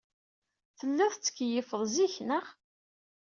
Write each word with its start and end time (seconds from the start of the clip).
Telliḍ 0.77 1.13
tettkeyyifeḍ 1.13 1.81
zik, 1.93 2.15
naɣ? 2.27 2.45